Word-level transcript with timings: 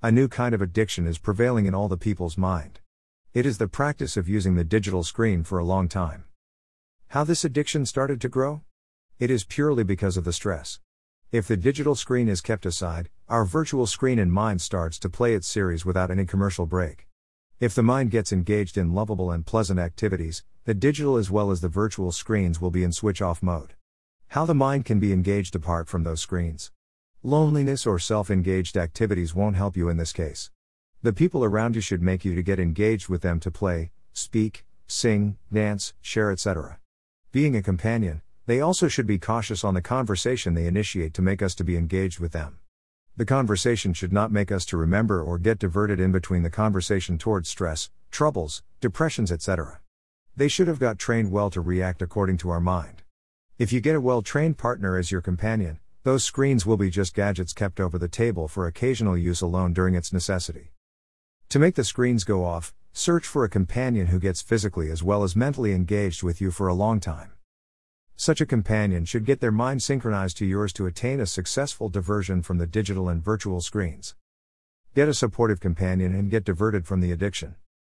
A 0.00 0.12
new 0.12 0.28
kind 0.28 0.54
of 0.54 0.62
addiction 0.62 1.08
is 1.08 1.18
prevailing 1.18 1.66
in 1.66 1.74
all 1.74 1.88
the 1.88 1.96
people's 1.96 2.38
mind. 2.38 2.78
It 3.34 3.44
is 3.44 3.58
the 3.58 3.66
practice 3.66 4.16
of 4.16 4.28
using 4.28 4.54
the 4.54 4.62
digital 4.62 5.02
screen 5.02 5.42
for 5.42 5.58
a 5.58 5.64
long 5.64 5.88
time. 5.88 6.22
How 7.08 7.24
this 7.24 7.44
addiction 7.44 7.84
started 7.84 8.20
to 8.20 8.28
grow? 8.28 8.62
It 9.18 9.28
is 9.28 9.42
purely 9.42 9.82
because 9.82 10.16
of 10.16 10.22
the 10.22 10.32
stress. 10.32 10.78
If 11.32 11.48
the 11.48 11.56
digital 11.56 11.96
screen 11.96 12.28
is 12.28 12.40
kept 12.40 12.64
aside, 12.64 13.10
our 13.28 13.44
virtual 13.44 13.88
screen 13.88 14.20
in 14.20 14.30
mind 14.30 14.60
starts 14.60 15.00
to 15.00 15.08
play 15.08 15.34
its 15.34 15.48
series 15.48 15.84
without 15.84 16.12
any 16.12 16.26
commercial 16.26 16.64
break. 16.64 17.08
If 17.58 17.74
the 17.74 17.82
mind 17.82 18.12
gets 18.12 18.32
engaged 18.32 18.78
in 18.78 18.94
lovable 18.94 19.32
and 19.32 19.44
pleasant 19.44 19.80
activities, 19.80 20.44
the 20.64 20.74
digital 20.74 21.16
as 21.16 21.28
well 21.28 21.50
as 21.50 21.60
the 21.60 21.68
virtual 21.68 22.12
screens 22.12 22.60
will 22.60 22.70
be 22.70 22.84
in 22.84 22.92
switch 22.92 23.20
off 23.20 23.42
mode. 23.42 23.74
How 24.28 24.46
the 24.46 24.54
mind 24.54 24.84
can 24.84 25.00
be 25.00 25.12
engaged 25.12 25.56
apart 25.56 25.88
from 25.88 26.04
those 26.04 26.20
screens. 26.20 26.70
Loneliness 27.24 27.84
or 27.84 27.98
self 27.98 28.30
engaged 28.30 28.76
activities 28.76 29.34
won't 29.34 29.56
help 29.56 29.76
you 29.76 29.88
in 29.88 29.96
this 29.96 30.12
case. 30.12 30.52
The 31.02 31.12
people 31.12 31.42
around 31.42 31.74
you 31.74 31.80
should 31.80 32.00
make 32.00 32.24
you 32.24 32.36
to 32.36 32.44
get 32.44 32.60
engaged 32.60 33.08
with 33.08 33.22
them 33.22 33.40
to 33.40 33.50
play, 33.50 33.90
speak, 34.12 34.64
sing, 34.86 35.36
dance, 35.52 35.94
share, 36.00 36.30
etc. 36.30 36.78
Being 37.32 37.56
a 37.56 37.62
companion, 37.62 38.22
they 38.46 38.60
also 38.60 38.86
should 38.86 39.06
be 39.08 39.18
cautious 39.18 39.64
on 39.64 39.74
the 39.74 39.82
conversation 39.82 40.54
they 40.54 40.68
initiate 40.68 41.12
to 41.14 41.22
make 41.22 41.42
us 41.42 41.56
to 41.56 41.64
be 41.64 41.76
engaged 41.76 42.20
with 42.20 42.30
them. 42.30 42.60
The 43.16 43.24
conversation 43.24 43.94
should 43.94 44.12
not 44.12 44.30
make 44.30 44.52
us 44.52 44.64
to 44.66 44.76
remember 44.76 45.20
or 45.20 45.38
get 45.38 45.58
diverted 45.58 45.98
in 45.98 46.12
between 46.12 46.44
the 46.44 46.50
conversation 46.50 47.18
towards 47.18 47.48
stress, 47.48 47.90
troubles, 48.12 48.62
depressions, 48.80 49.32
etc. 49.32 49.80
They 50.36 50.46
should 50.46 50.68
have 50.68 50.78
got 50.78 51.00
trained 51.00 51.32
well 51.32 51.50
to 51.50 51.60
react 51.60 52.00
according 52.00 52.36
to 52.38 52.50
our 52.50 52.60
mind. 52.60 53.02
If 53.58 53.72
you 53.72 53.80
get 53.80 53.96
a 53.96 54.00
well 54.00 54.22
trained 54.22 54.56
partner 54.56 54.96
as 54.96 55.10
your 55.10 55.20
companion, 55.20 55.80
those 56.08 56.24
screens 56.24 56.64
will 56.64 56.78
be 56.78 56.88
just 56.88 57.12
gadgets 57.12 57.52
kept 57.52 57.78
over 57.78 57.98
the 57.98 58.08
table 58.08 58.48
for 58.48 58.66
occasional 58.66 59.14
use 59.14 59.42
alone 59.42 59.74
during 59.74 59.94
its 59.94 60.10
necessity. 60.10 60.72
To 61.50 61.58
make 61.58 61.74
the 61.74 61.84
screens 61.84 62.24
go 62.24 62.46
off, 62.46 62.72
search 62.94 63.26
for 63.26 63.44
a 63.44 63.48
companion 63.50 64.06
who 64.06 64.18
gets 64.18 64.40
physically 64.40 64.90
as 64.90 65.02
well 65.02 65.22
as 65.22 65.36
mentally 65.36 65.74
engaged 65.74 66.22
with 66.22 66.40
you 66.40 66.50
for 66.50 66.66
a 66.66 66.72
long 66.72 66.98
time. 66.98 67.32
Such 68.16 68.40
a 68.40 68.46
companion 68.46 69.04
should 69.04 69.26
get 69.26 69.40
their 69.40 69.52
mind 69.52 69.82
synchronized 69.82 70.38
to 70.38 70.46
yours 70.46 70.72
to 70.72 70.86
attain 70.86 71.20
a 71.20 71.26
successful 71.26 71.90
diversion 71.90 72.40
from 72.40 72.56
the 72.56 72.66
digital 72.66 73.10
and 73.10 73.22
virtual 73.22 73.60
screens. 73.60 74.14
Get 74.94 75.10
a 75.10 75.12
supportive 75.12 75.60
companion 75.60 76.14
and 76.14 76.30
get 76.30 76.42
diverted 76.42 76.86
from 76.86 77.02
the 77.02 77.12
addiction. 77.12 77.56